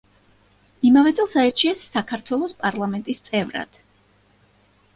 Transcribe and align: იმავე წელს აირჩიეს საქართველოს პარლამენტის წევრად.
იმავე 0.89 1.11
წელს 1.19 1.35
აირჩიეს 1.41 1.85
საქართველოს 1.97 2.57
პარლამენტის 2.65 3.23
წევრად. 3.29 3.81